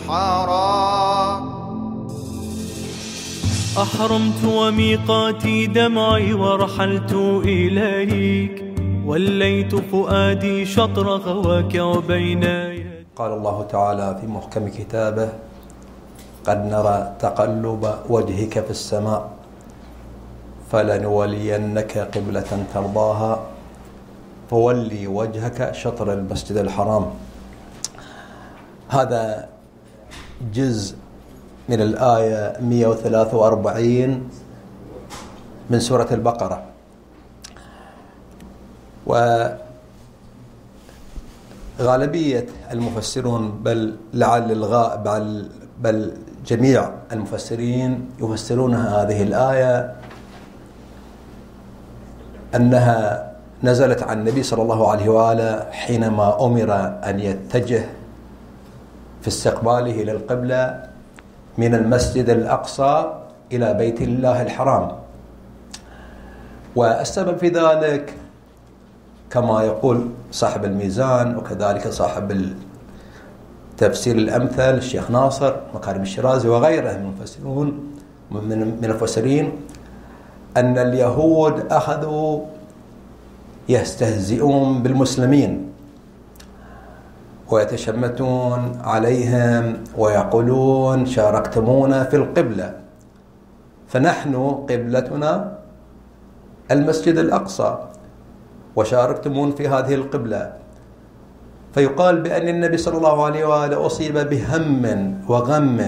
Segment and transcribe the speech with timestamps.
[0.00, 1.42] بالحارى
[3.76, 7.12] أحرمت وميقاتي دمعي ورحلت
[7.44, 8.56] إليك
[9.06, 12.44] وليت فؤادي شطر غواك وبين
[13.16, 15.28] قال الله تعالى في محكم كتابه
[16.46, 19.30] قد نرى تقلب وجهك في السماء
[20.72, 23.32] فلنولينك قبلة ترضاها
[24.50, 27.06] فولي وجهك شطر المسجد الحرام.
[28.88, 29.48] هذا
[30.54, 30.96] جزء
[31.68, 34.28] من الآية 143
[35.70, 36.62] من سورة البقرة.
[41.78, 45.48] وغالبية المفسرون بل لعل الغاء بل,
[45.80, 46.12] بل
[46.46, 49.96] جميع المفسرين يفسرون هذه الآية
[52.54, 53.30] أنها
[53.62, 56.74] نزلت عن النبي صلى الله عليه وآله حينما أمر
[57.04, 57.84] أن يتجه
[59.22, 60.82] في استقباله للقبلة
[61.58, 63.12] من المسجد الأقصى
[63.52, 64.88] إلى بيت الله الحرام.
[66.76, 68.14] والسبب في ذلك
[69.30, 72.54] كما يقول صاحب الميزان وكذلك صاحب
[73.78, 77.68] تفسير الأمثل الشيخ ناصر مكارم الشرازي وغيره من المفسرون
[78.30, 79.52] من المفسرين
[80.56, 82.40] أن اليهود أخذوا
[83.68, 85.72] يستهزئون بالمسلمين.
[87.50, 92.74] ويتشمتون عليهم ويقولون شاركتمونا في القبلة.
[93.88, 94.34] فنحن
[94.70, 95.58] قبلتنا
[96.70, 97.78] المسجد الأقصى
[98.76, 100.52] وشاركتمون في هذه القبلة.
[101.74, 104.84] فيقال بأن النبي صلى الله عليه وآله أصيب بهم
[105.28, 105.78] وغم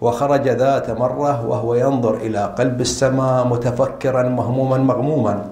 [0.00, 5.44] وخرج ذات مرة وهو ينظر إلى قلب السماء متفكرا مهموما مغموما.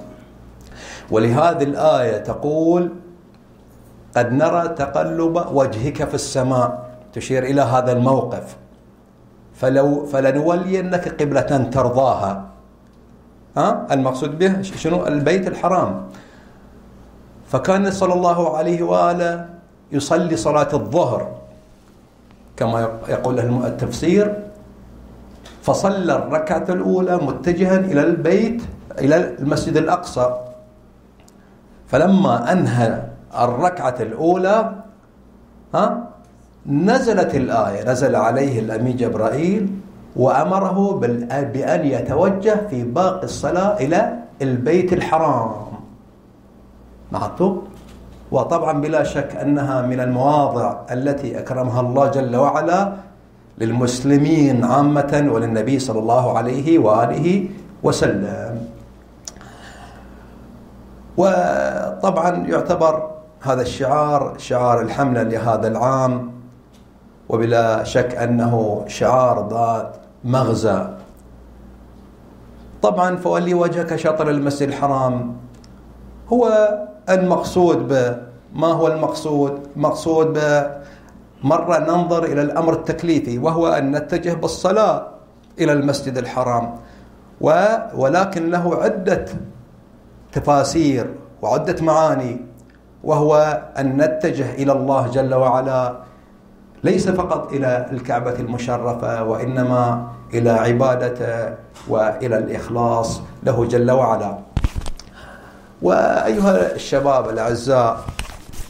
[1.11, 2.89] ولهذه الآية تقول
[4.17, 8.57] قد نرى تقلب وجهك في السماء تشير إلى هذا الموقف.
[9.55, 12.33] فلو فلنولينك قبلة ترضاها.
[13.57, 16.09] ها؟ المقصود به شنو؟ البيت الحرام.
[17.47, 19.49] فكان صلى الله عليه وآله
[19.93, 21.21] يصلي صلاة الظهر
[22.57, 24.27] كما يقول التفسير.
[25.63, 28.63] فصلى الركعة الأولى متجها إلى البيت
[28.99, 30.27] إلى المسجد الأقصى.
[31.89, 33.03] فلما أنهى
[33.35, 34.75] الركعة الأولى
[35.75, 36.09] ها
[36.67, 39.71] نزلت الآية نزل عليه الأمين جبرائيل
[40.17, 45.53] وأمره بأن يتوجه في باقي الصلاة إلى البيت الحرام.
[47.13, 47.57] لاحظتوا
[48.31, 52.93] وطبعا بلا شك أنها من المواضع التي أكرمها الله جل وعلا
[53.59, 57.49] للمسلمين عامة وللنبي صلى الله عليه وآله
[57.83, 58.67] وسلم.
[61.17, 66.33] وطبعا يعتبر هذا الشعار شعار الحملة لهذا العام
[67.29, 70.89] وبلا شك أنه شعار ذات مغزى.
[72.83, 75.37] طبعا فولي وجهك شطر المسجد الحرام.
[76.29, 76.75] هو
[77.09, 78.17] المقصود ب
[78.55, 80.71] ما هو المقصود؟ مقصود ب
[81.43, 85.07] مرة ننظر إلى الأمر التكليفي وهو أن نتجه بالصلاة
[85.59, 86.75] إلى المسجد الحرام.
[87.95, 89.25] ولكن له عدة
[90.33, 92.50] تفاسير وعدة معاني
[93.05, 95.97] وهو أن نتجه إلى الله جل وعلا
[96.85, 101.55] ليس فقط إلى الكعبة المشرفة وإنما إلى عبادته
[101.89, 104.39] وإلى الإخلاص له جل وعلا.
[105.83, 108.01] وأيها الشباب الأعزاء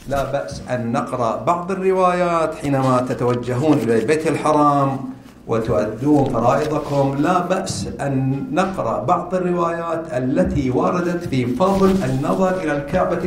[0.08, 5.09] لا بأس أن نقرأ بعض الروايات حينما تتوجهون إلى البيت الحرام.
[5.50, 13.22] وتؤدون فرائضكم لا بأس أن نقرأ بعض الروايات التي وردت في فضل النظر إلى الكعبة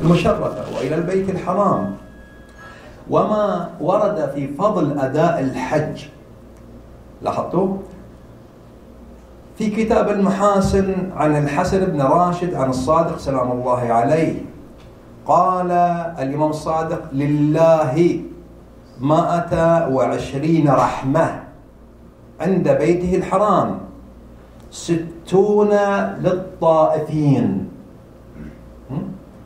[0.00, 1.94] المشرفة وإلى البيت الحرام.
[3.10, 6.04] وما ورد في فضل أداء الحج.
[7.22, 7.76] لاحظتوا؟
[9.58, 14.34] في كتاب المحاسن عن الحسن بن راشد عن الصادق سلام الله عليه
[15.26, 15.70] قال
[16.18, 18.20] الإمام الصادق لله
[19.00, 21.42] مائة وعشرين رحمة
[22.40, 23.78] عند بيته الحرام.
[24.70, 25.72] ستون
[26.20, 27.68] للطائفين.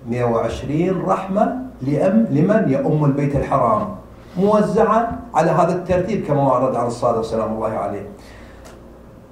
[0.09, 1.45] مئة وعشرين رحمة
[1.83, 3.97] لأم لمن؟ يؤم البيت الحرام.
[4.39, 8.07] موزعة على هذا الترتيب كما ورد عن الصادق سلام الله عليه.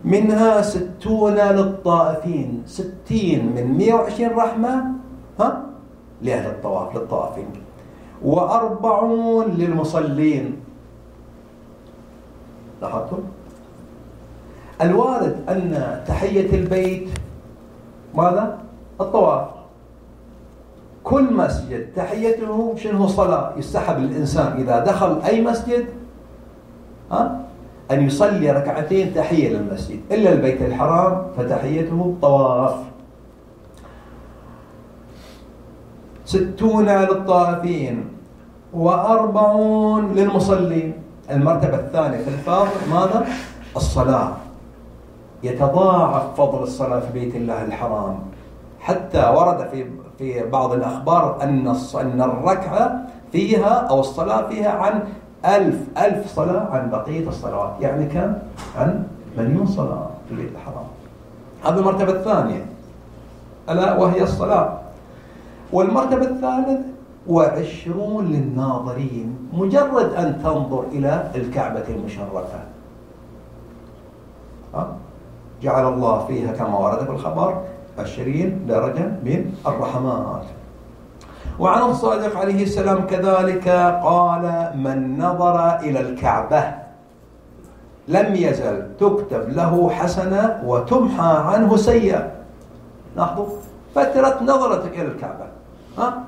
[0.04, 2.62] منها ستون للطائفين.
[2.66, 4.84] ستين من مئة وعشرين رحمة
[5.40, 5.62] ها؟
[6.22, 7.63] لأهل الطواف للطوافين.
[8.24, 10.56] وأربعون للمصلين.
[12.82, 13.18] لاحظتم؟
[14.82, 17.08] الوارد أن تحية البيت
[18.14, 18.58] ماذا؟
[19.00, 19.48] الطواف.
[21.04, 25.86] كل مسجد تحيته شنو صلاة يستحب للإنسان إذا دخل أي مسجد
[27.12, 27.44] ها؟
[27.90, 30.00] أن يصلي ركعتين تحية للمسجد.
[30.10, 32.76] إلا البيت الحرام فتحيته طواف.
[36.24, 38.13] ستون للطائفين.
[38.74, 40.92] وأربعون للمصلين.
[41.30, 43.26] المرتبة الثانية في الفاضل ماذا؟
[43.76, 44.32] الصلاة.
[45.42, 48.18] يتضاعف فضل الصلاة في بيت الله الحرام.
[48.80, 49.86] حتى ورد في
[50.18, 55.02] في بعض الأخبار أن أن الركعة فيها أو الصلاة فيها عن
[55.44, 57.72] ألف ألف صلاة عن بقية الصلوات.
[57.80, 58.34] يعني كم؟
[58.78, 59.06] عن
[59.38, 60.86] مليون صلاة في بيت الحرام.
[61.64, 62.66] هذه المرتبة الثانية.
[63.70, 64.78] ألا وهي الصلاة.
[65.72, 66.93] والمرتبة الثالثة
[67.28, 72.60] وعشرون للناظرين مجرد أن تنظر إلى الكعبة المشرفة.
[75.62, 77.62] جعل الله فيها كما ورد في الخبر
[77.98, 80.42] عشرين درجة من الرحمات.
[81.58, 83.68] وعن الصادق عليه السلام كذلك
[84.04, 86.64] قال من نظر إلى الكعبة
[88.08, 92.30] لم يزل تكتب له حسنة وتمحى عنه سيئة.
[93.16, 93.46] لاحظوا
[93.94, 95.46] فترة نظرتك إلى الكعبة.
[95.98, 96.24] ها؟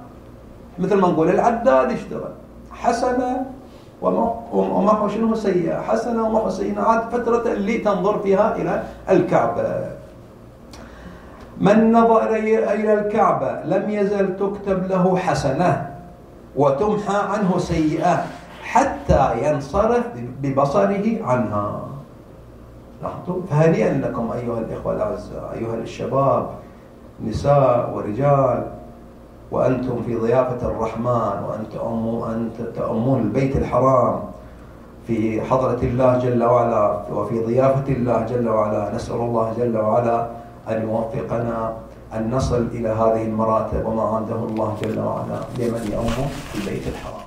[0.79, 2.33] مثل ما نقول العداد اشتغل.
[2.73, 3.47] حسنة
[4.53, 6.81] ومحو شنو سيئة؟ حسنة ومحو سيئة.
[6.81, 9.97] عاد فترة اللي تنظر فيها إلى الكعبة.
[11.61, 15.91] من نظر إلى الكعبة لم يزل تكتب له حسنة
[16.57, 18.25] وتمحى عنه سيئة
[18.63, 20.05] حتى ينصرف
[20.43, 21.81] ببصره عنها.
[23.51, 26.51] فهنيئا لكم أيها الإخوة الأعزاء أيها الشباب
[27.25, 28.63] نساء ورجال.
[29.51, 34.21] وأنتم في ضيافة الرحمن وأنتم تأمون البيت الحرام
[35.07, 38.95] في حضرة الله جل وعلا وفي ضيافة الله جل وعلا.
[38.95, 40.27] نسأل الله جل وعلا
[40.69, 41.73] أن يوفقنا
[42.15, 47.26] أن نصل إلى هذه المراتب وما عنده الله جل وعلا لمن يأمه في البيت الحرام.